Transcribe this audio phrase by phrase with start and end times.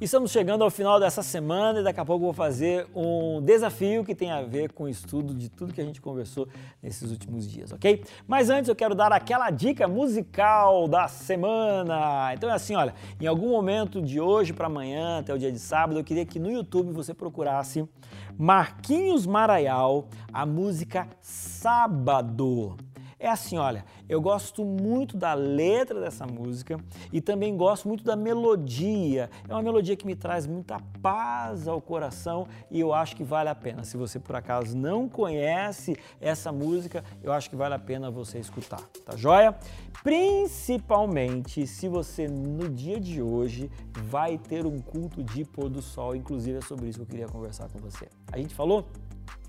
[0.00, 4.12] Estamos chegando ao final dessa semana e daqui a pouco vou fazer um desafio que
[4.12, 6.48] tem a ver com o estudo de tudo que a gente conversou
[6.82, 8.02] nesses últimos dias, ok?
[8.26, 12.34] Mas antes eu quero dar aquela dica musical da semana.
[12.34, 15.60] Então é assim, olha, em algum momento de hoje para amanhã, até o dia de
[15.60, 17.88] sábado, eu queria que no YouTube você procurasse
[18.36, 22.76] Marquinhos Maraial, a música Sábado.
[23.18, 26.78] É assim, olha, eu gosto muito da letra dessa música
[27.12, 29.30] e também gosto muito da melodia.
[29.48, 33.48] É uma melodia que me traz muita paz ao coração e eu acho que vale
[33.48, 33.84] a pena.
[33.84, 38.38] Se você por acaso não conhece essa música, eu acho que vale a pena você
[38.38, 39.54] escutar, tá joia?
[40.02, 43.70] Principalmente se você no dia de hoje
[44.04, 47.28] vai ter um culto de pôr do sol, inclusive é sobre isso que eu queria
[47.28, 48.08] conversar com você.
[48.30, 48.86] A gente falou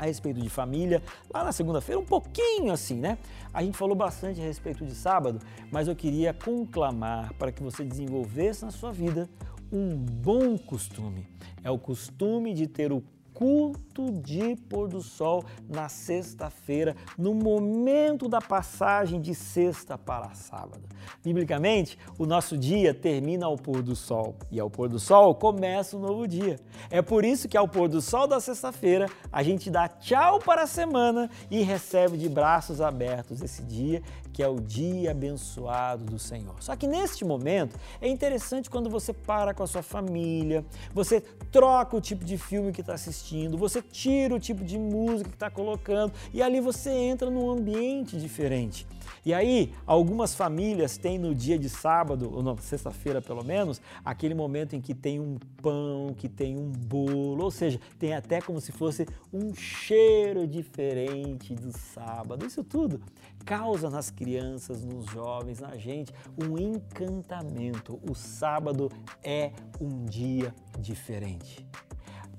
[0.00, 3.18] a respeito de família, lá na segunda-feira, um pouquinho assim, né?
[3.52, 7.84] A gente falou bastante a respeito de sábado, mas eu queria conclamar para que você
[7.84, 9.28] desenvolvesse na sua vida
[9.70, 11.26] um bom costume.
[11.62, 13.02] É o costume de ter o
[13.40, 20.82] culto de pôr do sol na sexta-feira, no momento da passagem de sexta para sábado.
[21.24, 25.96] Biblicamente, o nosso dia termina ao pôr do sol e ao pôr do sol começa
[25.96, 26.60] um novo dia.
[26.90, 30.64] É por isso que ao pôr do sol da sexta-feira a gente dá tchau para
[30.64, 34.02] a semana e recebe de braços abertos esse dia
[34.32, 36.54] que é o dia abençoado do Senhor.
[36.60, 41.96] Só que neste momento é interessante quando você para com a sua família, você troca
[41.96, 42.96] o tipo de filme que está
[43.30, 47.48] assistindo, você tira o tipo de música que está colocando e ali você entra num
[47.50, 48.86] ambiente diferente.
[49.24, 54.34] E aí, algumas famílias têm no dia de sábado, ou não, sexta-feira pelo menos, aquele
[54.34, 58.60] momento em que tem um pão, que tem um bolo, ou seja, tem até como
[58.60, 62.46] se fosse um cheiro diferente do sábado.
[62.46, 63.00] Isso tudo
[63.44, 68.00] causa nas crianças, nos jovens, na gente, um encantamento.
[68.08, 68.90] O sábado
[69.22, 71.66] é um dia diferente.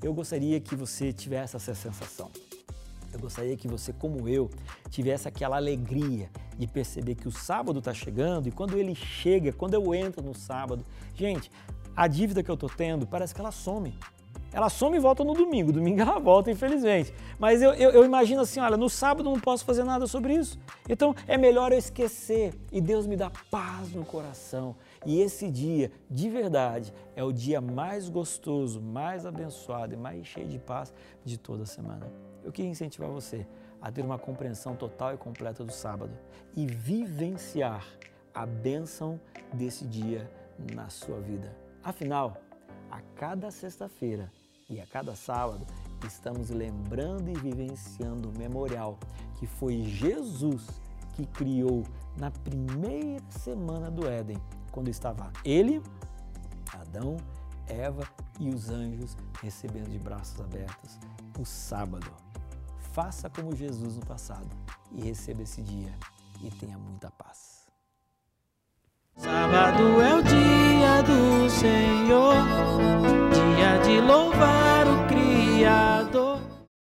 [0.03, 2.31] Eu gostaria que você tivesse essa sensação.
[3.13, 4.49] Eu gostaria que você, como eu,
[4.89, 9.73] tivesse aquela alegria de perceber que o sábado está chegando e quando ele chega, quando
[9.73, 11.51] eu entro no sábado, gente,
[11.95, 13.97] a dívida que eu estou tendo parece que ela some.
[14.53, 15.71] Ela some e volta no domingo.
[15.71, 17.13] Domingo ela volta, infelizmente.
[17.39, 20.59] Mas eu, eu, eu, imagino assim: olha, no sábado não posso fazer nada sobre isso.
[20.89, 22.53] Então é melhor eu esquecer.
[22.71, 24.75] E Deus me dá paz no coração.
[25.05, 30.47] E esse dia, de verdade, é o dia mais gostoso, mais abençoado e mais cheio
[30.47, 32.11] de paz de toda a semana.
[32.43, 33.47] Eu queria incentivar você
[33.81, 36.11] a ter uma compreensão total e completa do sábado
[36.55, 37.85] e vivenciar
[38.33, 39.19] a bênção
[39.53, 40.29] desse dia
[40.73, 41.55] na sua vida.
[41.83, 42.37] Afinal,
[42.91, 44.31] a cada sexta-feira
[44.71, 45.67] e a cada sábado
[46.07, 48.97] estamos lembrando e vivenciando o memorial
[49.37, 50.65] que foi Jesus
[51.13, 51.83] que criou
[52.17, 54.37] na primeira semana do Éden,
[54.71, 55.83] quando estava ele,
[56.73, 57.17] Adão,
[57.67, 58.07] Eva
[58.39, 60.97] e os anjos recebendo de braços abertos
[61.37, 62.11] o sábado.
[62.93, 64.49] Faça como Jesus no passado
[64.91, 65.93] e receba esse dia
[66.41, 67.67] e tenha muita paz.
[69.17, 70.50] Sábado é o dia